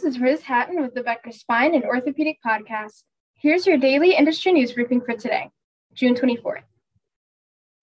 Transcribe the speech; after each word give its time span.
This 0.00 0.14
is 0.14 0.20
Riz 0.22 0.40
Hatton 0.40 0.80
with 0.80 0.94
the 0.94 1.02
Becker 1.02 1.30
Spine 1.30 1.74
and 1.74 1.84
Orthopedic 1.84 2.38
Podcast. 2.42 3.02
Here's 3.34 3.66
your 3.66 3.76
daily 3.76 4.14
industry 4.14 4.50
news 4.50 4.72
briefing 4.72 5.02
for 5.02 5.12
today, 5.12 5.50
June 5.92 6.14
24th. 6.14 6.62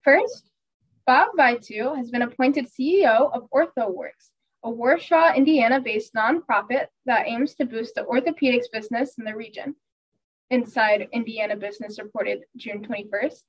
First, 0.02 0.50
Bob 1.06 1.28
Vitu 1.38 1.96
has 1.96 2.10
been 2.10 2.22
appointed 2.22 2.66
CEO 2.66 3.32
of 3.32 3.48
OrthoWorks, 3.54 4.32
a 4.64 4.70
Warsaw, 4.70 5.34
Indiana 5.34 5.80
based 5.80 6.12
nonprofit 6.12 6.86
that 7.06 7.28
aims 7.28 7.54
to 7.54 7.64
boost 7.64 7.94
the 7.94 8.02
orthopedics 8.02 8.66
business 8.72 9.14
in 9.16 9.24
the 9.24 9.36
region. 9.36 9.76
Inside 10.50 11.06
Indiana 11.12 11.54
Business 11.54 12.00
reported 12.00 12.40
June 12.56 12.84
21st. 12.84 13.42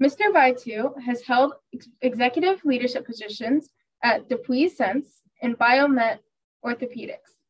Mr. 0.00 0.32
Vitu 0.32 0.92
has 1.02 1.22
held 1.22 1.54
ex- 1.74 1.88
executive 2.02 2.64
leadership 2.64 3.04
positions 3.04 3.70
at 4.00 4.28
DePuy 4.28 4.70
Synthes 4.72 5.22
and 5.42 5.58
Biomet 5.58 6.20
Orthopedics. 6.64 7.40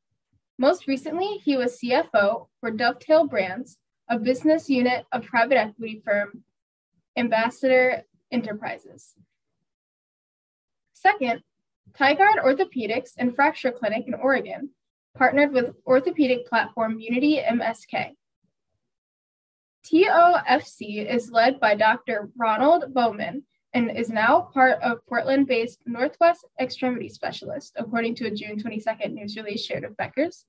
Most 0.58 0.86
recently, 0.86 1.40
he 1.44 1.56
was 1.56 1.78
CFO 1.78 2.48
for 2.60 2.70
Dovetail 2.70 3.26
Brands, 3.26 3.78
a 4.08 4.18
business 4.18 4.68
unit 4.68 5.06
of 5.12 5.24
private 5.24 5.56
equity 5.56 6.02
firm 6.04 6.44
Ambassador 7.16 8.04
Enterprises. 8.30 9.14
Second, 10.92 11.42
Tigard 11.92 12.44
Orthopedics 12.44 13.12
and 13.18 13.34
Fracture 13.34 13.72
Clinic 13.72 14.06
in 14.06 14.14
Oregon 14.14 14.70
partnered 15.16 15.52
with 15.52 15.74
orthopedic 15.86 16.46
platform 16.46 17.00
Unity 17.00 17.40
MSK. 17.40 18.14
TOFC 19.84 21.12
is 21.12 21.30
led 21.30 21.58
by 21.58 21.74
Dr. 21.74 22.30
Ronald 22.36 22.92
Bowman 22.92 23.44
and 23.72 23.96
is 23.96 24.10
now 24.10 24.48
part 24.52 24.80
of 24.82 25.06
Portland 25.06 25.46
based 25.46 25.82
Northwest 25.86 26.44
Extremity 26.60 27.08
Specialist, 27.08 27.74
according 27.76 28.14
to 28.16 28.26
a 28.26 28.30
June 28.30 28.58
22nd 28.58 29.12
news 29.12 29.36
release 29.36 29.64
shared 29.64 29.84
with 29.84 29.96
Beckers. 29.96 30.44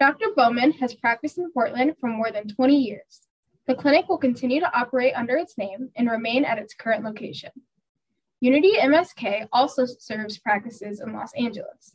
Dr. 0.00 0.26
Bowman 0.36 0.72
has 0.72 0.94
practiced 0.94 1.38
in 1.38 1.50
Portland 1.52 1.96
for 1.98 2.08
more 2.08 2.30
than 2.30 2.48
20 2.48 2.76
years. 2.76 3.22
The 3.66 3.74
clinic 3.74 4.08
will 4.08 4.18
continue 4.18 4.60
to 4.60 4.78
operate 4.78 5.14
under 5.16 5.36
its 5.36 5.56
name 5.56 5.90
and 5.96 6.10
remain 6.10 6.44
at 6.44 6.58
its 6.58 6.74
current 6.74 7.04
location. 7.04 7.50
Unity 8.40 8.72
MSK 8.78 9.48
also 9.52 9.86
serves 9.86 10.38
practices 10.38 11.00
in 11.00 11.14
Los 11.14 11.32
Angeles. 11.34 11.94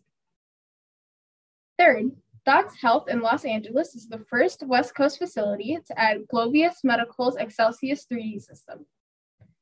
Third, 1.77 2.11
Docs 2.45 2.81
Health 2.81 3.07
in 3.09 3.21
Los 3.21 3.45
Angeles 3.45 3.93
is 3.93 4.07
the 4.07 4.17
first 4.17 4.63
West 4.65 4.95
Coast 4.95 5.19
facility 5.19 5.77
to 5.85 5.99
add 5.99 6.27
Globus 6.33 6.83
Medical's 6.83 7.37
Excelsius 7.37 8.07
3D 8.11 8.41
system. 8.41 8.87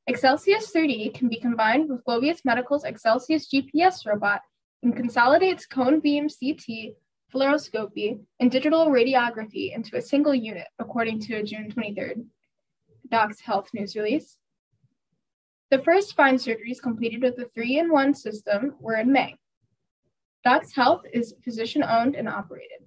Excelsius 0.09 0.71
3D 0.73 1.13
can 1.13 1.27
be 1.27 1.37
combined 1.37 1.89
with 1.89 2.03
Globus 2.05 2.45
Medical's 2.45 2.85
Excelsius 2.85 3.45
GPS 3.53 4.05
robot 4.05 4.41
and 4.81 4.95
consolidates 4.95 5.65
cone 5.65 5.99
beam 5.99 6.29
CT, 6.29 6.95
fluoroscopy, 7.33 8.17
and 8.39 8.49
digital 8.49 8.87
radiography 8.87 9.75
into 9.75 9.97
a 9.97 10.01
single 10.01 10.33
unit, 10.33 10.67
according 10.79 11.19
to 11.19 11.35
a 11.35 11.43
June 11.43 11.69
23rd 11.69 12.25
Docs 13.09 13.41
Health 13.41 13.69
news 13.73 13.97
release. 13.97 14.37
The 15.71 15.79
first 15.79 16.09
spine 16.09 16.35
surgeries 16.35 16.81
completed 16.81 17.21
with 17.21 17.35
the 17.35 17.49
3 17.53 17.79
in 17.79 17.91
1 17.91 18.13
system 18.13 18.75
were 18.79 18.95
in 18.95 19.11
May. 19.11 19.35
Docs 20.45 20.73
Health 20.73 21.01
is 21.11 21.35
physician 21.43 21.83
owned 21.83 22.15
and 22.15 22.29
operated. 22.29 22.86